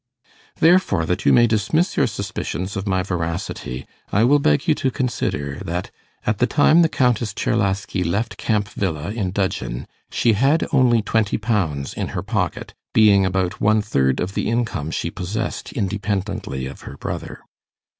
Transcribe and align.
Therefore, 0.59 1.05
that 1.05 1.27
you 1.27 1.31
may 1.31 1.45
dismiss 1.45 1.95
your 1.95 2.07
suspicions 2.07 2.75
of 2.75 2.87
my 2.87 3.03
veracity, 3.03 3.85
I 4.11 4.23
will 4.23 4.39
beg 4.39 4.67
you 4.67 4.73
to 4.73 4.89
consider, 4.89 5.59
that 5.63 5.91
at 6.25 6.39
the 6.39 6.47
time 6.47 6.81
the 6.81 6.89
Countess 6.89 7.35
Czerlaski 7.35 8.03
left 8.03 8.35
Camp 8.37 8.67
Villa 8.69 9.11
in 9.11 9.29
dudgeon, 9.29 9.85
she 10.09 10.33
had 10.33 10.65
only 10.73 11.03
twenty 11.03 11.37
pounds 11.37 11.93
in 11.93 12.07
her 12.17 12.23
pocket, 12.23 12.73
being 12.95 13.27
about 13.27 13.61
one 13.61 13.83
third 13.83 14.19
of 14.19 14.33
the 14.33 14.49
income 14.49 14.89
she 14.89 15.11
possessed 15.11 15.71
independently 15.71 16.65
of 16.65 16.81
her 16.81 16.97
brother. 16.97 17.41